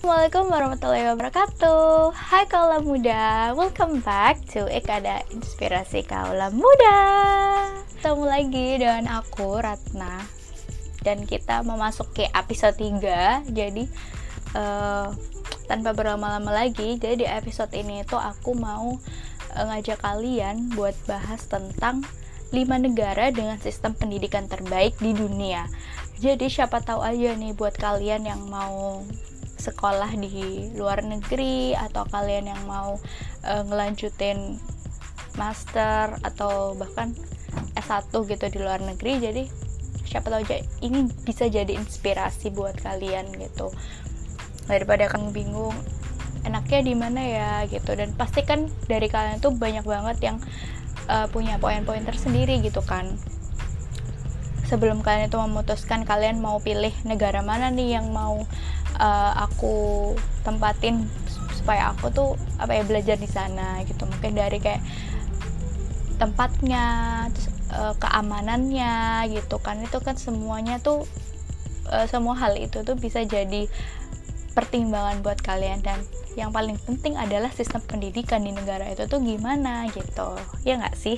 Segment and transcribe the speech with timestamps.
[0.00, 2.16] Assalamualaikum warahmatullahi wabarakatuh.
[2.16, 7.00] Hai kaula muda Welcome back to Ekada Inspirasi Kaula Muda.
[8.00, 10.24] Ketemu lagi dengan aku Ratna.
[11.04, 13.92] Dan kita memasuki episode 3 Jadi
[14.56, 15.12] uh,
[15.68, 18.96] tanpa berlama-lama lagi Jadi di episode ini tuh aku mau
[19.52, 22.08] uh, ngajak kalian buat bahas tentang
[22.56, 22.56] 5
[22.88, 25.68] negara dengan sistem pendidikan terbaik di dunia.
[26.16, 29.04] Jadi siapa tahu aja nih buat kalian yang mau
[29.60, 32.96] sekolah di luar negeri atau kalian yang mau
[33.44, 34.56] uh, ngelanjutin
[35.38, 37.14] master atau bahkan
[37.78, 39.44] S1 gitu di luar negeri jadi
[40.10, 43.70] siapa tahu aja ini bisa jadi inspirasi buat kalian gitu.
[44.66, 45.74] Daripada kan bingung
[46.42, 47.94] enaknya di mana ya gitu.
[47.94, 50.36] Dan pasti kan dari kalian tuh banyak banget yang
[51.06, 53.14] uh, punya poin-poin tersendiri gitu kan.
[54.66, 58.42] Sebelum kalian itu memutuskan kalian mau pilih negara mana nih yang mau
[59.00, 60.12] uh, aku
[60.44, 61.08] tempatin
[61.56, 62.28] supaya aku tuh
[62.60, 64.04] apa ya belajar di sana gitu.
[64.04, 64.84] Mungkin dari kayak
[66.20, 66.84] tempatnya
[67.32, 69.80] terus uh, keamanannya gitu kan.
[69.80, 71.08] Itu kan semuanya tuh
[71.88, 73.66] uh, semua hal itu tuh bisa jadi
[74.52, 75.80] pertimbangan buat kalian.
[75.80, 75.98] Dan
[76.36, 80.36] yang paling penting adalah sistem pendidikan di negara itu tuh gimana gitu.
[80.62, 81.16] Ya nggak sih?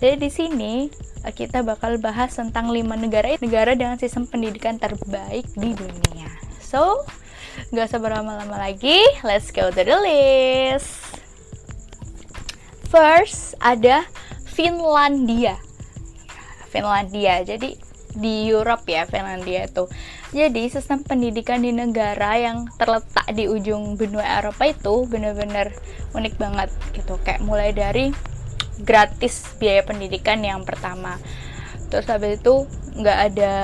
[0.00, 0.74] Jadi di sini
[1.20, 7.02] kita bakal bahas tentang lima negara negara dengan sistem pendidikan terbaik di dunia So,
[7.74, 11.02] gak usah berlama-lama lagi, let's go to the list.
[12.86, 14.06] First ada
[14.46, 15.58] Finlandia.
[16.70, 17.42] Finlandia.
[17.42, 17.74] Jadi
[18.14, 19.90] di Europe ya Finlandia itu.
[20.30, 25.74] Jadi sistem pendidikan di negara yang terletak di ujung benua Eropa itu benar-benar
[26.14, 27.18] unik banget gitu.
[27.26, 28.14] Kayak mulai dari
[28.78, 31.18] gratis biaya pendidikan yang pertama.
[31.90, 32.62] Terus habis itu
[32.94, 33.54] nggak ada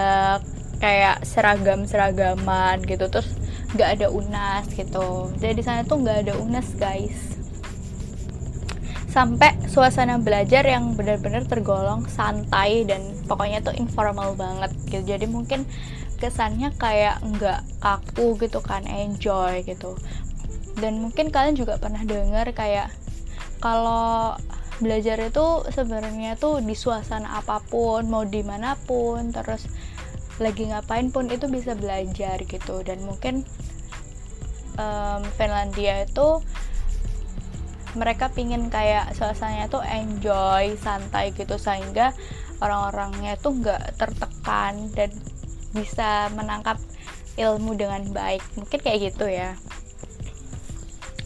[0.77, 3.29] kayak seragam seragaman gitu terus
[3.75, 5.33] nggak ada unas gitu.
[5.41, 7.37] Jadi di sana tuh nggak ada unas guys.
[9.11, 15.17] Sampai suasana belajar yang benar-benar tergolong santai dan pokoknya tuh informal banget gitu.
[15.17, 15.65] Jadi mungkin
[16.21, 19.97] kesannya kayak nggak kaku gitu kan enjoy gitu.
[20.77, 22.93] Dan mungkin kalian juga pernah dengar kayak
[23.65, 24.37] kalau
[24.77, 29.65] belajar itu sebenarnya tuh di suasana apa pun mau di mana pun terus
[30.37, 32.83] lagi ngapain pun itu bisa belajar gitu.
[32.85, 33.45] Dan mungkin
[34.77, 36.41] um, Finlandia itu
[37.97, 42.13] mereka pingin kayak suasananya tuh enjoy santai gitu sehingga
[42.61, 45.09] orang-orangnya tuh nggak tertekan dan
[45.73, 46.77] bisa menangkap
[47.37, 48.45] ilmu dengan baik.
[48.57, 49.57] Mungkin kayak gitu ya.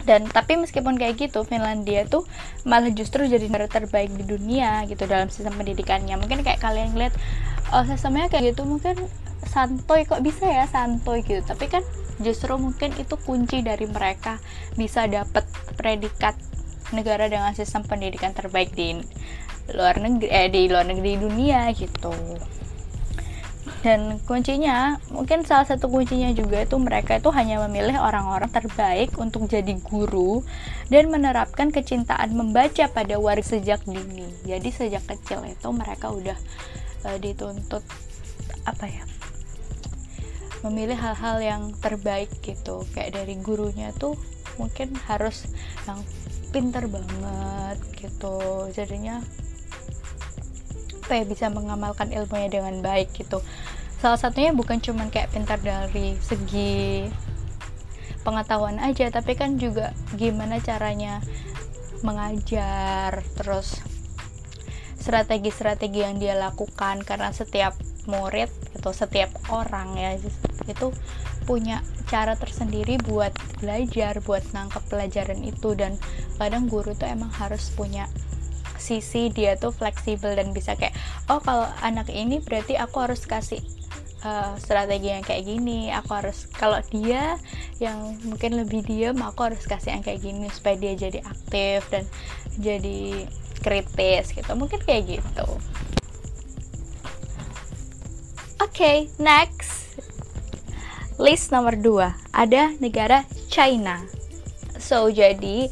[0.00, 2.24] Dan tapi meskipun kayak gitu Finlandia tuh
[2.64, 6.16] malah justru jadi negara terbaik di dunia gitu dalam sistem pendidikannya.
[6.18, 7.14] Mungkin kayak kalian lihat
[7.70, 8.96] oh sistemnya kayak gitu mungkin
[9.46, 11.42] santoy kok bisa ya santoy gitu.
[11.42, 11.82] Tapi kan
[12.20, 14.38] justru mungkin itu kunci dari mereka
[14.76, 16.36] bisa dapat predikat
[16.92, 18.98] negara dengan sistem pendidikan terbaik di
[19.70, 22.12] luar negeri eh di luar negeri dunia gitu.
[23.80, 29.48] Dan kuncinya mungkin salah satu kuncinya juga itu mereka itu hanya memilih orang-orang terbaik untuk
[29.48, 30.44] jadi guru
[30.92, 34.28] dan menerapkan kecintaan membaca pada waris sejak dini.
[34.44, 36.36] Jadi sejak kecil itu mereka udah
[37.04, 37.84] uh, dituntut
[38.68, 39.04] apa ya
[40.60, 42.84] memilih hal-hal yang terbaik gitu.
[42.92, 44.16] Kayak dari gurunya tuh
[44.60, 45.48] mungkin harus
[45.88, 46.04] yang
[46.52, 48.68] pinter banget gitu.
[48.76, 49.24] Jadinya
[51.00, 53.40] apa ya bisa mengamalkan ilmunya dengan baik gitu.
[54.00, 57.08] Salah satunya bukan cuman kayak pintar dari segi
[58.20, 61.24] pengetahuan aja tapi kan juga gimana caranya
[62.04, 63.80] mengajar terus
[65.00, 67.74] strategi-strategi yang dia lakukan karena setiap
[68.04, 70.16] murid atau setiap orang ya
[70.68, 70.92] itu
[71.48, 75.72] punya cara tersendiri buat belajar buat nangkep pelajaran itu.
[75.74, 75.96] Dan
[76.36, 78.06] kadang guru tuh emang harus punya
[78.80, 80.96] sisi dia tuh fleksibel dan bisa kayak
[81.28, 83.60] oh kalau anak ini berarti aku harus kasih
[84.24, 87.36] uh, strategi yang kayak gini aku harus kalau dia
[87.76, 92.08] yang mungkin lebih diam aku harus kasih yang kayak gini supaya dia jadi aktif dan
[92.56, 93.28] jadi
[93.60, 94.52] kritis gitu.
[94.56, 95.48] Mungkin kayak gitu.
[98.60, 100.00] Oke okay, next.
[101.20, 104.00] List nomor 2 ada negara China.
[104.80, 105.68] So jadi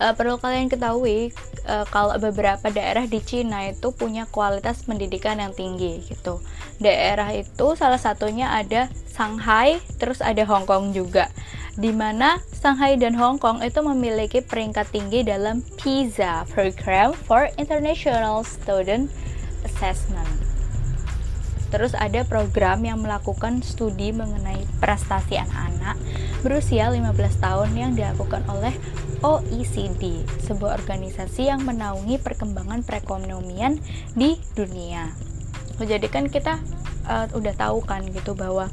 [0.00, 1.30] uh, perlu kalian ketahui
[1.66, 6.42] uh, kalau beberapa daerah di Cina itu punya kualitas pendidikan yang tinggi gitu.
[6.78, 11.30] Daerah itu salah satunya ada Shanghai, terus ada Hong Kong juga
[11.78, 18.42] di mana Shanghai dan Hong Kong itu memiliki peringkat tinggi dalam PISA Program for International
[18.42, 19.06] Student
[19.62, 20.26] Assessment.
[21.70, 25.94] Terus ada program yang melakukan studi mengenai prestasi anak-anak
[26.42, 28.74] berusia 15 tahun yang dilakukan oleh
[29.18, 33.82] OECD, sebuah organisasi yang menaungi perkembangan perekonomian
[34.14, 35.10] di dunia.
[35.78, 36.58] Jadi kan kita
[37.06, 38.70] uh, udah tahu kan gitu bahwa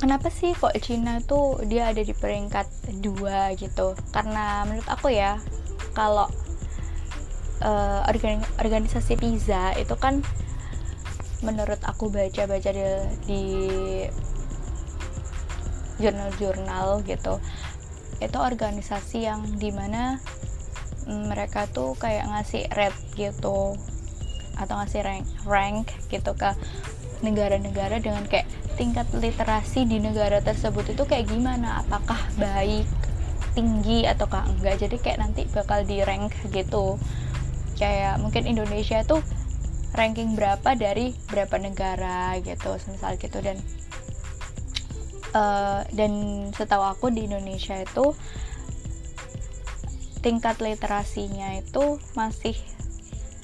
[0.00, 2.68] kenapa sih kok Cina tuh dia ada di peringkat
[3.04, 3.92] dua gitu?
[4.12, 5.36] Karena menurut aku ya
[5.92, 6.28] kalau
[7.60, 8.00] uh,
[8.60, 10.24] organisasi pizza itu kan
[11.40, 12.84] menurut aku baca-baca di,
[13.24, 13.42] di
[16.00, 17.38] jurnal-jurnal gitu.
[18.20, 20.18] Itu organisasi yang di mana
[21.08, 23.76] mereka tuh kayak ngasih rate gitu
[24.60, 26.52] atau ngasih rank rank gitu ke
[27.24, 31.84] negara-negara dengan kayak tingkat literasi di negara tersebut itu kayak gimana?
[31.84, 32.88] Apakah baik
[33.52, 34.80] tinggi ataukah enggak?
[34.80, 36.96] Jadi kayak nanti bakal di rank gitu.
[37.76, 39.20] Kayak mungkin Indonesia tuh
[39.96, 43.40] ranking berapa dari berapa negara gitu misal gitu.
[43.44, 43.60] Dan
[45.34, 46.12] uh, dan
[46.54, 48.14] setahu aku di Indonesia itu
[50.20, 52.52] tingkat literasinya itu masih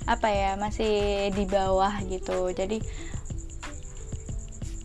[0.07, 2.53] apa ya masih di bawah gitu.
[2.55, 2.79] Jadi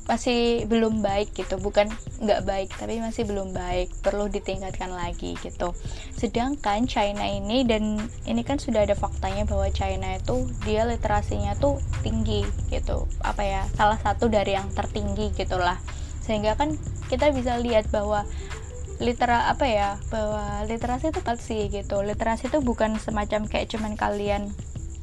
[0.10, 1.62] masih belum baik gitu.
[1.62, 1.88] Bukan
[2.20, 3.94] nggak baik tapi masih belum baik.
[4.02, 5.78] Perlu ditingkatkan lagi gitu.
[6.18, 11.78] Sedangkan China ini dan ini kan sudah ada faktanya bahwa China itu dia literasinya tuh
[12.02, 12.42] tinggi
[12.74, 13.06] gitu.
[13.22, 15.78] Apa ya salah satu dari yang tertinggi gitulah
[16.32, 16.80] sehingga kan
[17.12, 18.24] kita bisa lihat bahwa
[19.04, 24.48] litera apa ya bahwa literasi itu sih gitu literasi itu bukan semacam kayak cuman kalian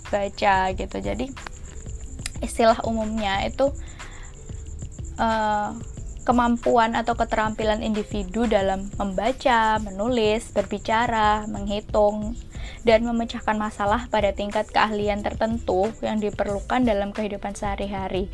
[0.09, 1.29] baca gitu jadi
[2.41, 3.69] istilah umumnya itu
[5.21, 5.77] uh,
[6.25, 12.37] kemampuan atau keterampilan individu dalam membaca, menulis, berbicara, menghitung,
[12.85, 18.29] dan memecahkan masalah pada tingkat keahlian tertentu yang diperlukan dalam kehidupan sehari-hari.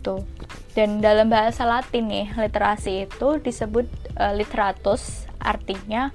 [0.00, 0.24] Tuh.
[0.72, 3.84] Dan dalam bahasa Latin nih, literasi itu disebut
[4.16, 6.14] uh, literatus, artinya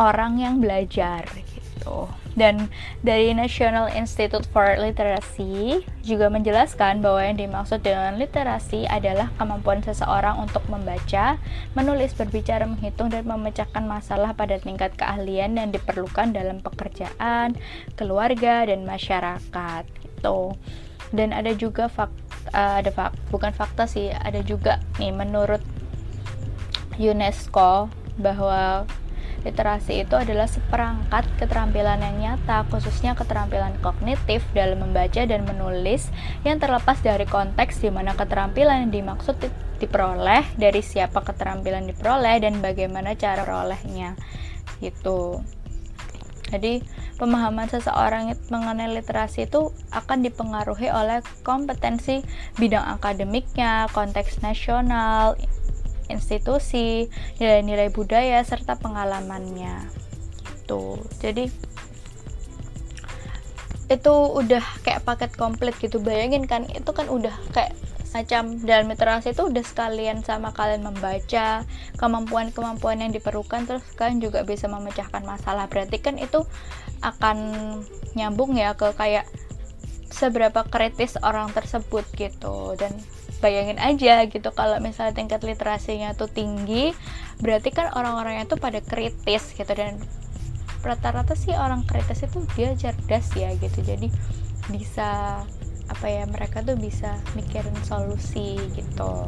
[0.00, 1.28] orang yang belajar
[1.80, 2.08] gitu.
[2.38, 2.70] Dan
[3.02, 10.38] dari National Institute for Literacy juga menjelaskan bahwa yang dimaksud dengan literasi adalah kemampuan seseorang
[10.38, 11.42] untuk membaca,
[11.74, 17.58] menulis, berbicara, menghitung, dan memecahkan masalah pada tingkat keahlian yang diperlukan dalam pekerjaan,
[17.98, 19.82] keluarga, dan masyarakat.
[19.98, 20.54] Gitu.
[21.10, 22.14] Dan ada juga fak,
[22.52, 25.62] uh, ada fak, bukan fakta sih, ada juga nih menurut
[27.00, 27.88] UNESCO
[28.20, 28.84] bahwa
[29.40, 36.12] Literasi itu adalah seperangkat keterampilan yang nyata, khususnya keterampilan kognitif dalam membaca dan menulis
[36.44, 39.40] yang terlepas dari konteks di mana keterampilan yang dimaksud
[39.80, 44.12] diperoleh, dari siapa keterampilan diperoleh dan bagaimana cara perolehnya.
[44.84, 45.40] Gitu.
[46.50, 46.82] Jadi,
[47.16, 52.26] pemahaman seseorang mengenai literasi itu akan dipengaruhi oleh kompetensi
[52.58, 55.38] bidang akademiknya, konteks nasional,
[56.10, 57.06] institusi,
[57.38, 59.86] nilai-nilai budaya serta pengalamannya.
[60.42, 60.98] Gitu.
[61.22, 61.44] Jadi
[63.90, 65.98] itu udah kayak paket komplit gitu.
[65.98, 67.74] Bayangin kan itu kan udah kayak
[68.10, 71.62] macam dalam literasi itu udah sekalian sama kalian membaca
[71.94, 75.70] kemampuan-kemampuan yang diperlukan terus kalian juga bisa memecahkan masalah.
[75.70, 76.42] Berarti kan itu
[77.00, 77.38] akan
[78.18, 79.30] nyambung ya ke kayak
[80.10, 82.74] seberapa kritis orang tersebut gitu.
[82.74, 82.98] Dan
[83.38, 86.92] bayangin aja gitu kalau misalnya tingkat literasinya tuh tinggi
[87.40, 89.70] berarti kan orang-orangnya tuh pada kritis gitu.
[89.70, 90.02] Dan
[90.82, 93.86] rata-rata sih orang kritis itu dia cerdas ya gitu.
[93.86, 94.10] Jadi
[94.66, 95.42] bisa
[95.90, 99.26] apa ya mereka tuh bisa mikirin solusi gitu.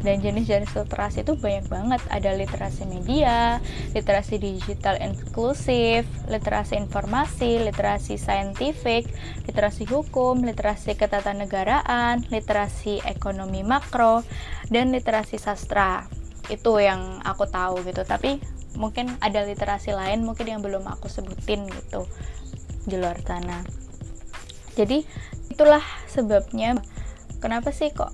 [0.00, 1.98] Dan jenis-jenis literasi itu banyak banget.
[2.06, 3.58] Ada literasi media,
[3.90, 9.10] literasi digital inklusif, literasi informasi, literasi saintifik,
[9.50, 14.22] literasi hukum, literasi ketatanegaraan, literasi ekonomi makro,
[14.70, 16.06] dan literasi sastra.
[16.46, 18.06] Itu yang aku tahu gitu.
[18.06, 18.38] Tapi
[18.78, 22.04] mungkin ada literasi lain mungkin yang belum aku sebutin gitu
[22.86, 23.85] di luar sana
[24.76, 25.02] jadi
[25.48, 26.76] itulah sebabnya
[27.40, 28.12] kenapa sih kok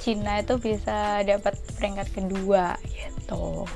[0.00, 3.68] Cina itu bisa dapat peringkat kedua gitu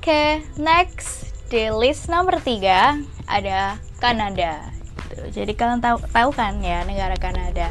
[0.00, 2.96] Oke, okay, next di list nomor tiga
[3.28, 4.72] ada Kanada.
[5.12, 5.44] Gitu.
[5.44, 7.68] Jadi kalian tahu tahu kan ya negara Kanada.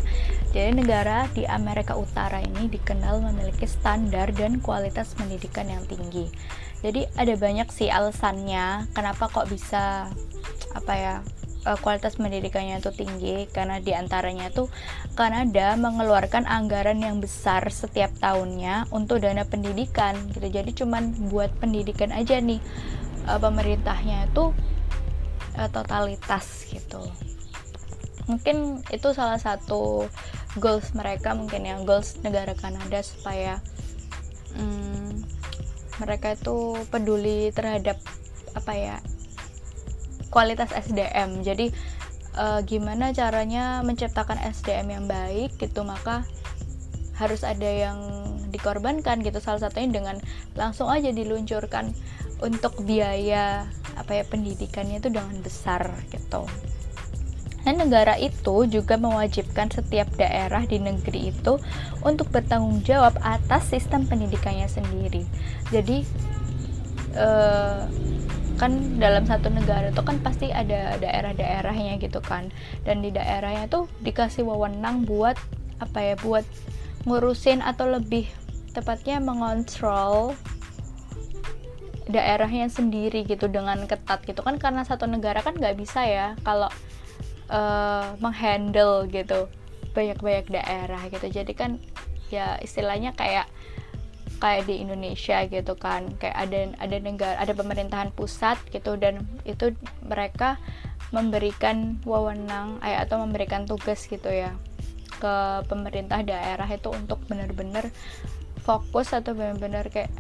[0.50, 6.26] Jadi negara di Amerika Utara ini dikenal memiliki standar dan kualitas pendidikan yang tinggi.
[6.82, 10.10] Jadi ada banyak sih alasannya kenapa kok bisa
[10.74, 11.14] apa ya
[11.70, 13.46] uh, kualitas pendidikannya itu tinggi.
[13.54, 14.74] Karena di antaranya tuh
[15.14, 20.50] Kanada mengeluarkan anggaran yang besar setiap tahunnya untuk dana pendidikan gitu.
[20.50, 22.58] Jadi cuman buat pendidikan aja nih
[23.30, 24.50] uh, pemerintahnya itu
[25.62, 27.06] uh, totalitas gitu
[28.30, 30.06] mungkin itu salah satu
[30.62, 33.58] goals mereka mungkin ya goals negara Kanada supaya
[34.54, 35.26] hmm,
[36.00, 37.98] mereka itu peduli terhadap
[38.54, 38.98] apa ya
[40.30, 41.74] kualitas SDM jadi
[42.38, 46.24] uh, gimana caranya menciptakan SDM yang baik gitu maka
[47.20, 48.00] harus ada yang
[48.48, 49.44] dikorbankan gitu.
[49.44, 50.16] Salah satunya dengan
[50.56, 51.92] langsung aja diluncurkan
[52.40, 53.68] untuk biaya
[54.00, 56.48] apa ya pendidikannya itu dengan besar gitu
[57.68, 61.60] dan negara itu juga mewajibkan setiap daerah di negeri itu
[62.02, 65.28] untuk bertanggung jawab atas sistem pendidikannya sendiri.
[65.70, 66.08] Jadi
[67.14, 67.82] eh,
[68.60, 72.52] kan dalam satu negara itu kan pasti ada daerah-daerahnya gitu kan.
[72.88, 75.36] Dan di daerahnya tuh dikasih wewenang buat
[75.80, 76.44] apa ya buat
[77.08, 78.28] ngurusin atau lebih
[78.76, 80.36] tepatnya mengontrol
[82.10, 86.68] daerahnya sendiri gitu dengan ketat gitu kan karena satu negara kan nggak bisa ya kalau
[87.50, 89.50] uh, menghandle gitu
[89.94, 91.28] banyak-banyak daerah gitu.
[91.30, 91.82] Jadi kan
[92.30, 93.50] ya istilahnya kayak
[94.40, 96.14] kayak di Indonesia gitu kan.
[96.22, 99.74] Kayak ada ada negara ada pemerintahan pusat gitu dan itu
[100.06, 100.62] mereka
[101.10, 104.54] memberikan wewenang eh, atau memberikan tugas gitu ya
[105.20, 107.92] ke pemerintah daerah itu untuk benar-benar
[108.64, 110.14] fokus atau benar-benar kayak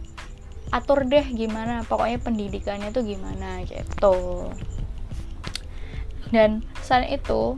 [0.70, 4.50] atur deh gimana pokoknya pendidikannya tuh gimana gitu
[6.30, 7.58] dan selain itu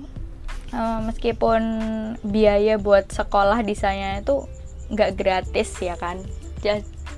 [0.72, 1.62] uh, meskipun
[2.24, 4.48] biaya buat sekolah di sana itu
[4.92, 6.20] nggak gratis ya kan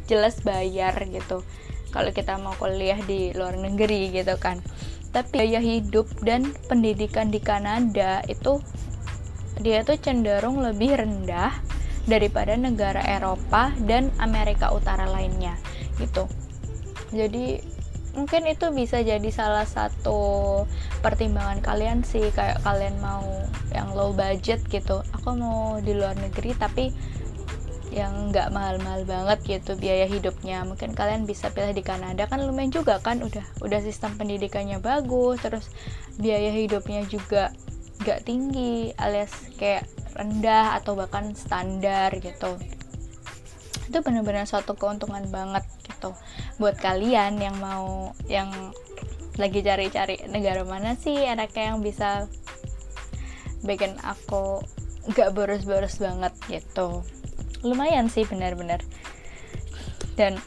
[0.08, 1.44] jelas bayar gitu.
[1.94, 4.60] Kalau kita mau kuliah di luar negeri gitu kan.
[5.14, 8.58] Tapi biaya hidup dan pendidikan di Kanada itu
[9.62, 11.54] dia tuh cenderung lebih rendah
[12.10, 15.54] daripada negara Eropa dan Amerika Utara lainnya
[16.02, 16.26] gitu.
[17.14, 17.62] Jadi
[18.14, 20.64] mungkin itu bisa jadi salah satu
[21.02, 23.26] pertimbangan kalian sih kayak kalian mau
[23.74, 25.02] yang low budget gitu.
[25.18, 26.94] Aku mau di luar negeri tapi
[27.94, 30.66] yang nggak mahal-mahal banget gitu biaya hidupnya.
[30.66, 35.42] Mungkin kalian bisa pilih di Kanada kan lumayan juga kan udah udah sistem pendidikannya bagus
[35.42, 35.66] terus
[36.18, 37.54] biaya hidupnya juga
[38.02, 42.58] nggak tinggi alias kayak rendah atau bahkan standar gitu.
[43.90, 46.16] Itu benar-benar suatu keuntungan banget gitu.
[46.58, 48.50] Buat kalian yang mau yang
[49.38, 52.30] lagi cari-cari negara mana sih enaknya yang bisa
[53.66, 54.62] bikin aku
[55.12, 57.04] gak boros-boros banget gitu.
[57.64, 58.84] Lumayan sih benar-benar.
[60.14, 60.38] Dan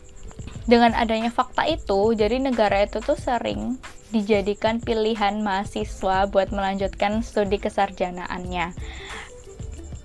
[0.66, 3.78] dengan adanya fakta itu jadi negara itu tuh sering
[4.14, 8.74] dijadikan pilihan mahasiswa buat melanjutkan studi kesarjanaannya.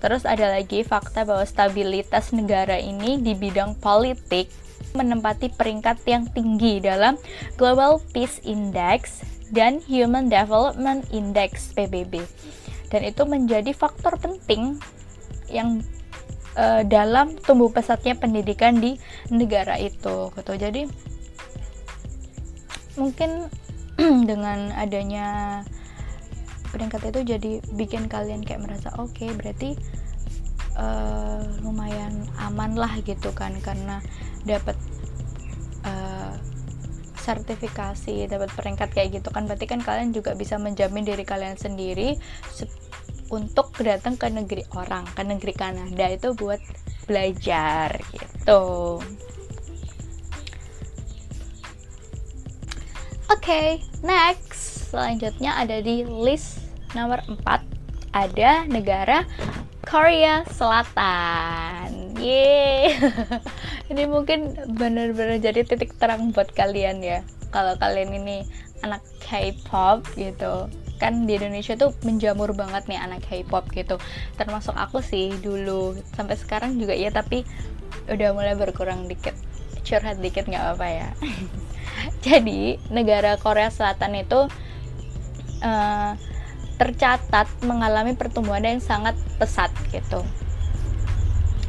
[0.01, 4.49] Terus ada lagi fakta bahwa stabilitas negara ini di bidang politik
[4.93, 7.15] menempati peringkat yang tinggi dalam
[7.55, 12.23] Global Peace Index dan Human Development Index PBB.
[12.91, 14.79] Dan itu menjadi faktor penting
[15.47, 15.83] yang
[16.55, 18.99] uh, dalam tumbuh pesatnya pendidikan di
[19.31, 20.53] negara itu gitu.
[20.55, 20.87] Jadi
[22.99, 23.47] mungkin
[24.29, 25.61] dengan adanya
[26.71, 29.75] peringkat itu jadi bikin kalian kayak merasa oke okay, berarti
[30.77, 33.99] uh, lumayan aman lah gitu kan karena
[34.43, 34.75] dapat
[35.85, 36.33] uh,
[37.21, 39.45] sertifikasi dapat peringkat kayak gitu kan.
[39.45, 42.17] Berarti kan kalian juga bisa menjamin diri kalian sendiri
[43.31, 46.59] untuk datang ke negeri orang ke negeri Kanada itu buat
[47.07, 48.99] belajar gitu.
[53.31, 53.69] Oke, okay,
[54.03, 54.91] next.
[54.91, 56.59] Selanjutnya ada di list
[56.91, 57.39] nomor 4
[58.11, 59.23] ada negara
[59.85, 62.13] Korea Selatan.
[62.21, 62.93] Yeay.
[63.91, 67.25] ini mungkin benar-benar jadi titik terang buat kalian ya.
[67.49, 68.45] Kalau kalian ini
[68.85, 70.69] anak K-pop gitu.
[71.01, 73.97] Kan di Indonesia tuh menjamur banget nih anak K-pop gitu.
[74.37, 77.41] Termasuk aku sih dulu sampai sekarang juga ya tapi
[78.05, 79.33] udah mulai berkurang dikit.
[79.81, 81.09] Curhat dikit nggak apa-apa ya.
[82.25, 84.45] jadi negara Korea Selatan itu
[85.65, 86.13] uh,
[86.81, 90.25] tercatat mengalami pertumbuhan yang sangat pesat gitu.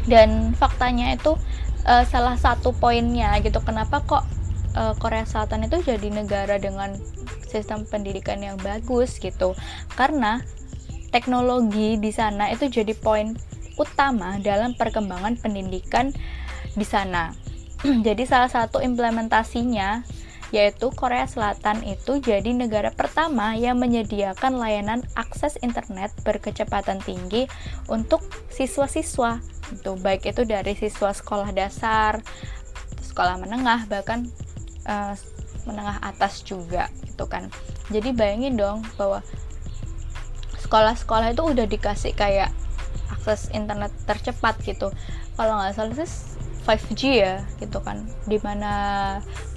[0.09, 1.37] Dan faktanya itu
[1.85, 3.61] uh, salah satu poinnya gitu.
[3.61, 4.25] Kenapa kok
[4.73, 6.97] uh, Korea Selatan itu jadi negara dengan
[7.45, 9.52] sistem pendidikan yang bagus gitu?
[9.92, 10.40] Karena
[11.12, 13.37] teknologi di sana itu jadi poin
[13.76, 16.09] utama dalam perkembangan pendidikan
[16.73, 17.37] di sana.
[18.07, 20.07] Jadi salah satu implementasinya
[20.52, 27.49] yaitu Korea Selatan itu jadi negara pertama yang menyediakan layanan akses internet berkecepatan tinggi
[27.88, 28.21] untuk
[28.52, 29.40] siswa-siswa.
[29.73, 32.21] Itu baik itu dari siswa sekolah dasar
[33.12, 34.25] sekolah menengah bahkan
[34.88, 35.12] uh,
[35.68, 37.52] menengah atas juga gitu kan.
[37.92, 39.21] Jadi bayangin dong bahwa
[40.64, 42.49] sekolah-sekolah itu udah dikasih kayak
[43.12, 44.88] akses internet tercepat gitu.
[45.37, 46.06] Kalau nggak salah itu
[46.62, 48.07] 5G ya gitu kan.
[48.26, 48.73] Di mana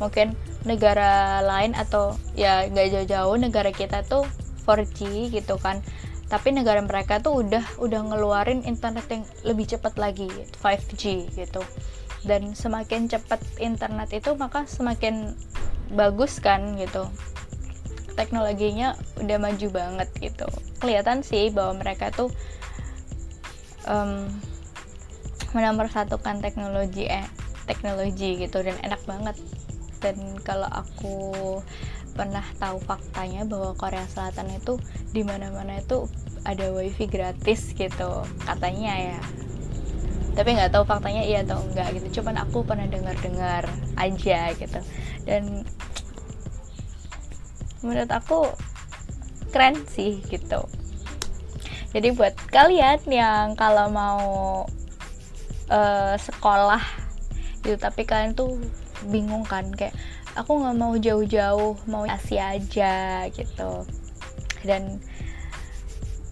[0.01, 0.33] mungkin
[0.65, 4.25] negara lain atau ya nggak jauh-jauh negara kita tuh
[4.65, 5.85] 4G gitu kan.
[6.25, 10.27] Tapi negara mereka tuh udah udah ngeluarin internet yang lebih cepat lagi
[10.59, 11.61] 5G gitu.
[12.25, 15.37] Dan semakin cepat internet itu maka semakin
[15.93, 17.05] bagus kan gitu.
[18.17, 20.49] Teknologinya udah maju banget gitu.
[20.81, 22.33] Kelihatan sih bahwa mereka tuh
[23.85, 24.25] um,
[25.89, 27.23] satukan teknologi eh
[27.65, 29.35] teknologi gitu dan enak banget.
[30.03, 31.17] Dan kalau aku
[32.15, 34.79] pernah tahu faktanya bahwa Korea Selatan itu
[35.11, 36.07] di mana-mana itu
[36.47, 39.21] ada wifi gratis gitu katanya ya.
[40.35, 44.79] Tapi nggak tahu faktanya iya atau enggak gitu cuman aku pernah dengar-dengar aja gitu.
[45.23, 45.63] Dan
[47.81, 48.51] menurut aku
[49.49, 50.67] keren sih gitu.
[51.95, 54.19] Jadi buat kalian yang kalau mau
[55.69, 56.81] uh, sekolah
[57.61, 57.77] gitu.
[57.77, 58.57] Tapi kalian tuh
[59.09, 59.93] bingung kan kayak
[60.35, 63.85] aku nggak mau jauh-jauh mau Asia aja gitu.
[64.65, 64.99] Dan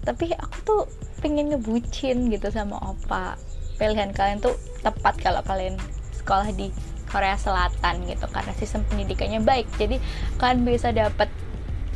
[0.04, 0.82] tapi aku tuh
[1.24, 3.40] pengen ngebucin gitu sama opa.
[3.80, 5.80] Pilihan kalian tuh tepat kalau kalian
[6.14, 6.70] sekolah di
[7.10, 9.68] Korea Selatan gitu karena sistem pendidikannya baik.
[9.78, 10.02] Jadi
[10.42, 11.30] kalian bisa dapat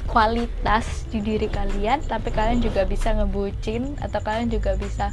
[0.07, 5.11] kualitas di diri kalian tapi kalian juga bisa ngebucin atau kalian juga bisa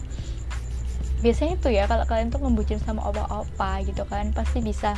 [1.25, 4.93] biasanya tuh ya kalau kalian tuh ngebucin sama opa-opa gitu kalian pasti bisa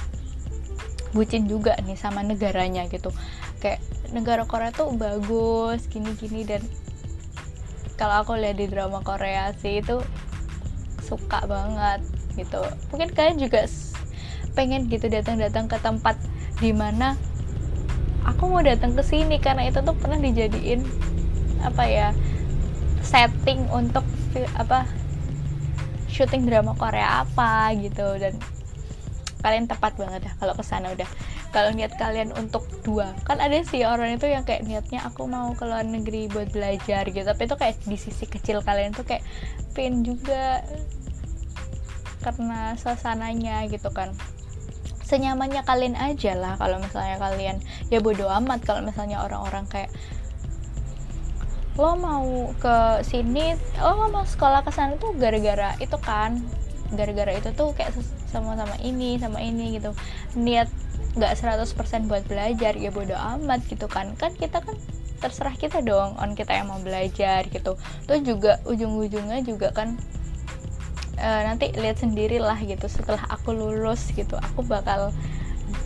[1.15, 3.15] bucin juga nih sama negaranya gitu.
[3.63, 3.79] Kayak
[4.11, 6.67] negara Korea tuh bagus gini-gini dan
[7.95, 10.03] kalau aku lihat di drama Korea sih itu
[11.07, 12.03] suka banget
[12.35, 12.59] gitu.
[12.91, 13.65] Mungkin kalian juga
[14.59, 16.19] pengen gitu datang-datang ke tempat
[16.59, 17.15] di mana
[18.27, 20.83] aku mau datang ke sini karena itu tuh pernah dijadiin
[21.63, 22.09] apa ya
[23.07, 24.03] setting untuk
[24.59, 24.85] apa
[26.17, 28.17] syuting drama Korea apa gitu.
[28.17, 28.41] Dan
[29.45, 31.07] kalian tepat banget ya kalau ke sana udah.
[31.53, 33.13] Kalau niat kalian untuk dua.
[33.29, 37.05] Kan ada sih orang itu yang kayak niatnya aku mau ke luar negeri buat belajar
[37.09, 37.25] gitu.
[37.25, 39.23] Tapi itu kayak di sisi kecil kalian tuh kayak
[39.77, 40.65] pengen juga
[42.25, 44.11] karena suasananya gitu kan.
[45.07, 47.63] Senyamannya kalian aja lah kalau misalnya kalian
[47.95, 49.95] ya bodo amat kalau misalnya orang-orang kayak
[51.77, 56.41] lo mau ke sini lo mau sekolah ke sana tuh gara-gara itu kan.
[56.93, 57.93] Gara-gara itu tuh kayak
[58.31, 59.93] sama-sama ini sama ini gitu.
[60.39, 60.73] Niat
[61.17, 64.17] nggak 100% buat belajar ya bodo amat gitu kan.
[64.17, 64.77] Kan kita kan
[65.21, 67.77] terserah kita dong on kita yang mau belajar gitu.
[68.09, 69.97] Tuh juga ujung-ujungnya juga kan
[71.21, 75.13] uh, nanti lihat sendirilah gitu setelah aku lulus gitu aku bakal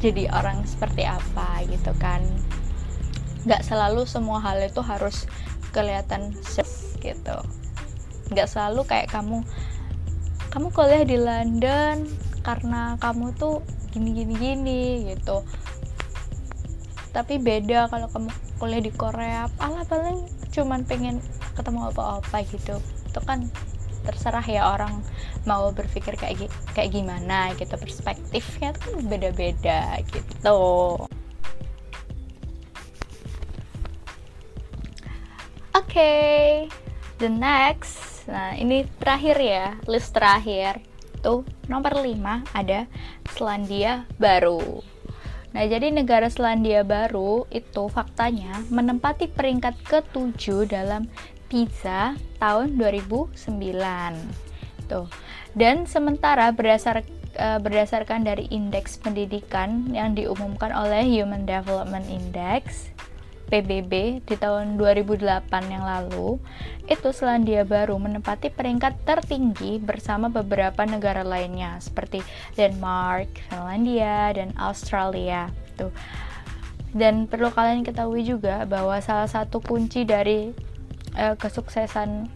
[0.03, 2.23] jadi orang seperti apa gitu kan.
[3.49, 5.25] Nggak selalu semua hal itu harus
[5.71, 6.35] kelihatan
[7.01, 7.37] gitu.
[8.31, 9.43] Nggak selalu kayak kamu.
[10.51, 12.11] Kamu kuliah di London
[12.43, 13.63] karena kamu tuh
[13.95, 14.83] gini gini gini
[15.15, 15.47] gitu.
[17.11, 19.47] Tapi beda kalau kamu kuliah di Korea.
[19.59, 21.23] Ala paling cuman pengen
[21.55, 22.79] ketemu apa-apa gitu.
[23.07, 23.47] Itu kan
[24.01, 25.05] terserah ya orang
[25.47, 27.79] mau berpikir kayak kayak gimana gitu.
[27.79, 31.07] Perspektifnya tuh beda-beda gitu
[35.81, 35.89] oke.
[35.89, 36.69] Okay,
[37.17, 38.29] the next.
[38.29, 39.67] Nah ini terakhir ya.
[39.89, 40.85] List terakhir.
[41.25, 42.17] Tuh nomor 5
[42.53, 42.85] ada
[43.33, 44.85] Selandia Baru.
[45.51, 51.11] Nah, jadi negara Selandia Baru itu faktanya menempati peringkat ketujuh dalam
[51.51, 53.35] PISA tahun 2009.
[54.87, 55.11] Tuh.
[55.51, 57.03] Dan sementara berdasar
[57.35, 62.95] uh, berdasarkan dari indeks pendidikan yang diumumkan oleh Human Development Index
[63.51, 66.39] PBB di tahun 2008 yang lalu,
[66.87, 72.23] itu Selandia Baru menempati peringkat tertinggi bersama beberapa negara lainnya seperti
[72.55, 75.51] Denmark, Finlandia, dan Australia.
[75.75, 75.91] Tuh.
[76.95, 80.55] Dan perlu kalian ketahui juga bahwa salah satu kunci dari
[81.19, 82.31] uh, kesuksesan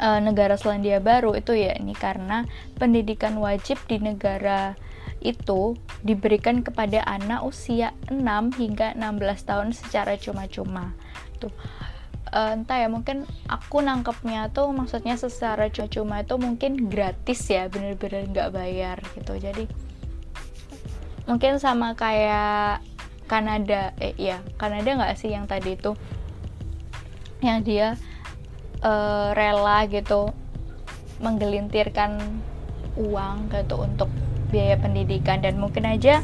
[0.00, 2.48] uh, negara Selandia Baru itu ya ini karena
[2.80, 4.74] pendidikan wajib di negara
[5.20, 8.20] itu diberikan kepada anak usia 6
[8.56, 10.96] hingga 16 tahun secara cuma-cuma.
[11.38, 11.52] Tuh.
[12.30, 18.30] Uh, entah ya mungkin aku nangkepnya tuh maksudnya secara cuma-cuma itu mungkin gratis ya bener-bener
[18.30, 19.66] nggak bayar gitu jadi
[21.26, 22.86] mungkin sama kayak
[23.26, 25.98] Kanada eh ya Kanada nggak sih yang tadi itu
[27.42, 27.98] yang dia
[28.86, 30.30] uh, rela gitu
[31.18, 32.14] menggelintirkan
[32.94, 34.10] uang gitu untuk
[34.50, 36.20] biaya pendidikan dan mungkin aja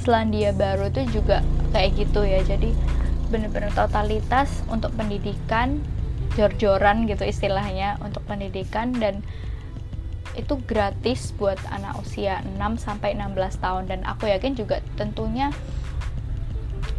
[0.00, 1.44] Selandia Baru itu juga
[1.76, 2.40] kayak gitu ya.
[2.42, 2.72] Jadi
[3.28, 5.78] bener-bener totalitas untuk pendidikan
[6.34, 9.20] jor-joran gitu istilahnya untuk pendidikan dan
[10.38, 13.84] itu gratis buat anak usia 6 sampai 16 tahun.
[13.92, 15.52] Dan aku yakin juga tentunya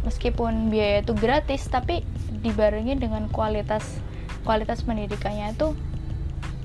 [0.06, 2.06] meskipun biaya itu gratis tapi
[2.42, 4.02] dibarengi dengan kualitas
[4.42, 5.74] kualitas pendidikannya itu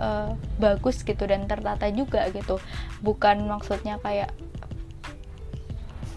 [0.01, 2.61] uh, bagus gitu dan tertata juga gitu.
[3.03, 4.33] Bukan maksudnya kayak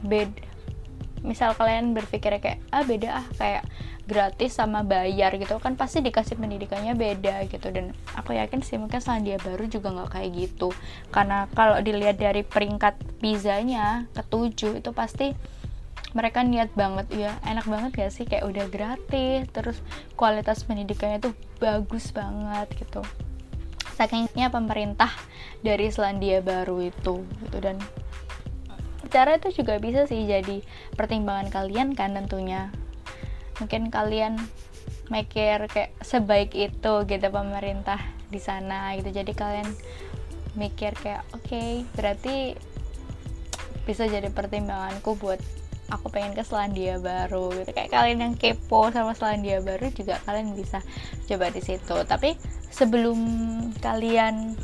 [0.00, 0.32] bed
[1.20, 3.64] misal kalian berpikir kayak ah beda ah kayak
[4.08, 5.60] gratis sama bayar gitu.
[5.60, 7.68] Kan pasti dikasih pendidikannya beda gitu.
[7.70, 10.72] Dan aku yakin sih mungkin Selandia Baru juga nggak kayak gitu.
[11.12, 15.36] Karena kalau dilihat dari peringkat pizzanya ketujuh itu pasti
[16.10, 17.06] mereka niat banget.
[17.14, 18.26] Ya enak banget gak sih?
[18.26, 19.78] Kayak udah gratis terus
[20.18, 23.04] kualitas pendidikannya tuh bagus banget gitu
[24.00, 25.12] sakingnya pemerintah
[25.60, 27.58] dari Selandia Baru itu gitu.
[27.60, 27.76] Dan
[29.12, 30.64] cara itu juga bisa sih jadi
[30.96, 32.72] pertimbangan kalian kan tentunya.
[33.60, 34.40] Mungkin kalian
[35.12, 38.00] mikir kayak sebaik itu gitu pemerintah
[38.32, 39.12] di sana gitu.
[39.12, 39.68] Jadi kalian
[40.56, 42.56] mikir kayak oke okay, berarti
[43.84, 45.44] bisa jadi pertimbanganku buat
[45.92, 47.68] aku pengen ke Selandia Baru gitu.
[47.74, 50.80] Kayak kalian yang kepo sama Selandia Baru juga kalian bisa
[51.28, 51.96] coba di situ.
[52.08, 52.38] Tapi
[52.70, 53.18] sebelum
[53.82, 54.56] kalian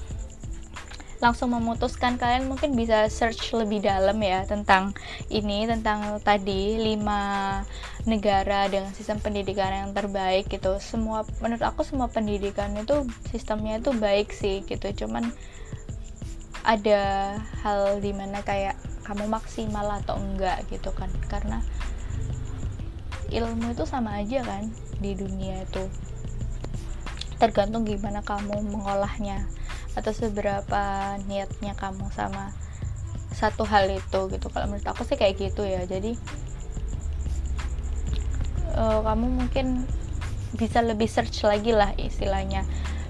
[1.16, 4.92] langsung memutuskan kalian mungkin bisa search lebih dalam ya tentang
[5.32, 7.64] ini tentang tadi lima
[8.04, 10.76] negara dengan sistem pendidikan yang terbaik gitu.
[10.78, 14.92] Semua menurut aku semua pendidikan itu sistemnya itu baik sih gitu.
[15.04, 15.32] Cuman
[16.66, 18.76] ada hal di mana kayak
[19.08, 21.08] kamu maksimal atau enggak gitu kan.
[21.32, 21.64] Karena
[23.32, 24.70] ilmu itu sama aja kan
[25.02, 25.82] di dunia itu
[27.36, 29.44] tergantung gimana kamu mengolahnya
[29.96, 32.52] atau seberapa niatnya kamu sama
[33.36, 34.46] satu hal itu gitu.
[34.48, 35.84] Kalau menurut aku sih kayak gitu ya.
[35.84, 36.16] Jadi
[38.76, 39.84] uh, kamu mungkin
[40.56, 42.64] bisa lebih search lagi lah istilahnya.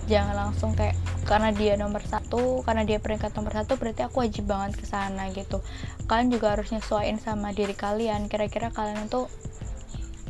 [0.07, 4.47] Jangan langsung kayak karena dia nomor satu karena dia peringkat nomor satu berarti aku wajib
[4.47, 5.59] banget ke sana gitu.
[6.07, 8.31] Kalian juga harus nyesuaiin sama diri kalian.
[8.31, 9.27] Kira-kira kalian itu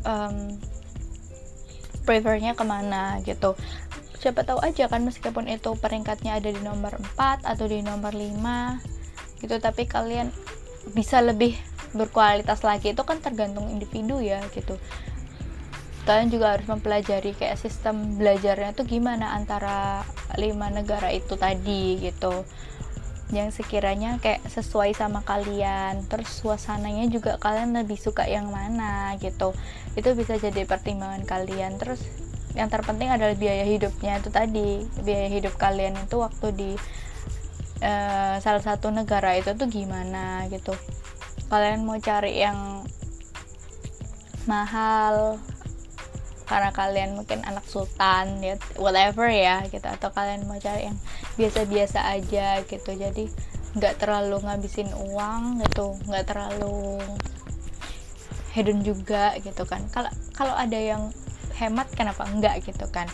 [0.09, 0.57] um,
[2.07, 3.59] prefernya ke mana gitu.
[4.23, 9.43] Siapa tahu aja kan meskipun itu peringkatnya ada di nomor 4 atau di nomor 5
[9.43, 9.55] gitu.
[9.59, 10.31] Tapi kalian
[10.95, 11.59] bisa lebih
[11.93, 12.95] berkualitas lagi.
[12.95, 14.79] Itu kan tergantung individu ya gitu.
[16.07, 20.07] Kalian juga harus mempelajari kayak sistem belajarnya tuh gimana antara
[20.39, 22.47] lima negara itu tadi gitu
[23.35, 26.07] yang sekiranya kayak sesuai sama kalian.
[26.07, 29.51] Terus suasananya juga kalian lebih suka yang mana gitu.
[29.99, 31.79] Itu bisa jadi pertimbangan kalian.
[31.81, 32.03] Terus
[32.55, 34.23] yang terpenting adalah biaya hidupnya.
[34.23, 36.71] Itu tadi biaya hidup kalian itu waktu di
[37.83, 40.73] uh, salah satu negara itu tuh gimana gitu.
[41.51, 42.87] Kalian mau cari yang
[44.47, 45.43] mahal
[46.47, 49.85] karena kalian mungkin anak sultan ya whatever ya gitu.
[49.85, 50.99] Atau kalian mau cari yang
[51.35, 52.91] biasa-biasa aja gitu.
[52.95, 53.27] Jadi
[53.77, 55.99] nggak terlalu ngabisin uang gitu.
[56.07, 57.03] Nggak terlalu
[58.55, 59.85] hedon juga gitu kan.
[59.91, 61.11] Kalau kalau ada yang
[61.59, 63.11] hemat kenapa enggak gitu kan.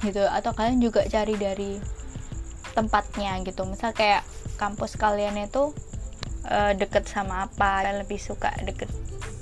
[0.00, 0.24] Gitu.
[0.24, 1.76] Atau kalian juga cari dari
[2.72, 3.68] tempatnya gitu.
[3.68, 4.24] Misal kayak
[4.56, 5.70] kampus kalian itu
[6.48, 8.90] uh, deket sama apa kalian lebih suka deket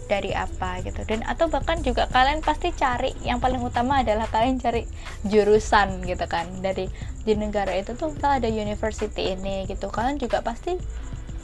[0.07, 1.03] dari apa gitu.
[1.05, 4.87] Dan atau bahkan juga kalian pasti cari yang paling utama adalah kalian cari
[5.27, 6.47] jurusan gitu kan.
[6.63, 6.87] Dari
[7.27, 10.79] di negara itu tuh kalau ada university ini gitu kalian juga pasti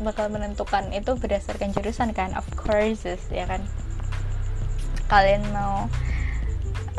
[0.02, 2.32] bakal menentukan itu berdasarkan jurusan kan.
[2.38, 3.66] Of course ya kan.
[5.10, 5.90] Kalian mau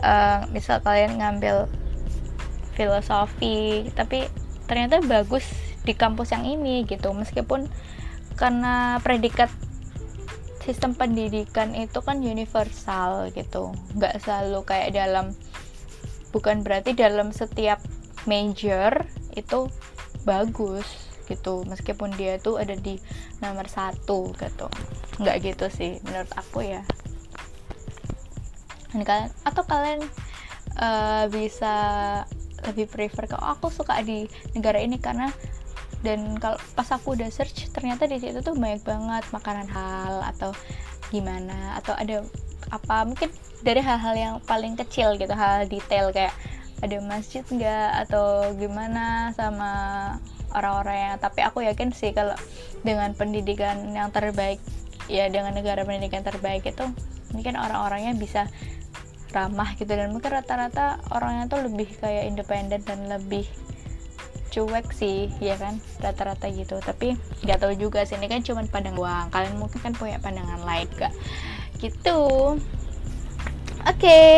[0.04, 1.72] uh, misal kalian ngambil
[2.76, 4.28] filosofi tapi
[4.68, 5.48] ternyata bagus
[5.84, 7.12] di kampus yang ini gitu.
[7.16, 7.68] Meskipun
[8.36, 9.54] karena predikat
[10.64, 13.76] sistem pendidikan itu kan universal gitu.
[13.96, 15.36] Nggak selalu kayak dalam
[16.32, 17.84] bukan berarti dalam setiap
[18.26, 19.04] major
[19.36, 19.68] itu
[20.24, 20.88] bagus
[21.28, 21.68] gitu.
[21.68, 22.98] Meskipun dia tuh ada di
[23.44, 24.68] nomor satu gitu.
[25.20, 26.82] Nggak gitu sih menurut aku ya.
[28.96, 30.02] Dan kalian atau kalian
[30.80, 31.76] uh, bisa
[32.64, 34.24] lebih prefer ke oh, aku suka di
[34.56, 35.28] negara ini karena
[36.04, 40.52] dan kalau pas aku udah search ternyata di situ tuh banyak banget makanan hal atau
[41.10, 42.22] gimana atau ada
[42.72, 43.32] apa mungkin
[43.64, 46.36] dari hal-hal yang paling kecil gitu hal detail kayak
[46.84, 49.72] ada masjid nggak atau gimana sama
[50.52, 52.36] orang-orang yang tapi aku yakin sih kalau
[52.84, 54.60] dengan pendidikan yang terbaik
[55.08, 56.84] ya dengan negara pendidikan terbaik itu
[57.32, 58.52] mungkin orang-orangnya bisa
[59.34, 59.90] ramah gitu.
[59.90, 63.50] Dan mungkin rata-rata orangnya tuh lebih kayak independen dan lebih
[64.54, 66.78] cuek sih ya kan rata-rata gitu.
[66.78, 70.62] Tapi nggak tahu juga sih ini kan cuma pandang uang kalian mungkin kan punya pandangan
[70.62, 71.14] lain gak
[71.82, 72.22] gitu.
[73.84, 73.98] Oke.
[73.98, 74.38] Okay.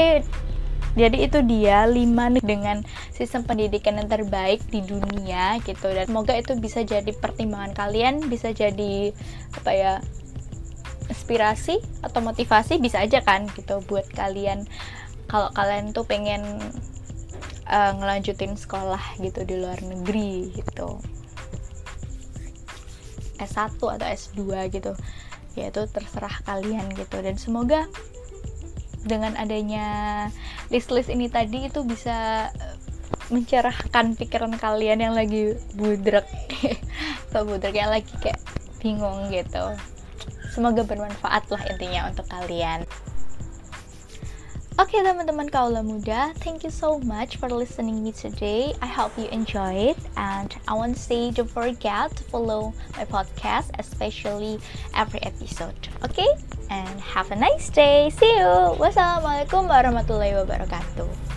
[0.95, 2.79] jadi itu dia 5 dengan
[3.11, 5.91] sistem pendidikan yang terbaik di dunia gitu.
[5.91, 9.11] Dan semoga itu bisa jadi pertimbangan kalian bisa jadi
[9.59, 9.93] apa ya
[11.11, 14.65] inspirasi atau motivasi bisa aja kan gitu buat kalian.
[15.27, 16.63] Kalau kalian tuh pengen
[17.69, 21.01] uh, ngelanjutin sekolah gitu di luar negeri gitu.
[23.35, 24.93] S1 atau S2 gitu.
[25.55, 27.19] Ya itu terserah kalian gitu.
[27.19, 27.87] Dan semoga
[29.05, 29.87] dengan adanya
[30.73, 32.49] list-list ini tadi itu bisa
[33.29, 36.25] mencerahkan pikiran kalian yang lagi budrek.
[37.31, 38.39] Atau budrek yang lagi kayak
[38.79, 39.75] bingung gitu.
[40.53, 42.84] Semoga bermanfaat lah intinya untuk kalian
[44.75, 48.75] Oke okay, teman-teman kaula muda, thank you so much for listening me today.
[48.83, 53.07] I hope you enjoy it and I want to say don't forget to follow my
[53.07, 54.59] podcast, especially
[54.91, 55.79] every episode.
[56.03, 56.27] Okay?
[56.67, 58.11] And have a nice day.
[58.11, 58.75] See you.
[58.75, 61.34] Wassalamualaikum warahmatullahi wabarakatuh.